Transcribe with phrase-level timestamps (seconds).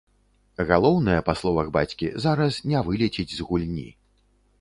[0.69, 3.85] Галоўнае, па словах бацькі, зараз не вылецець з гульні.